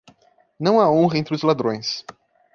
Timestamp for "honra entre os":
0.89-1.43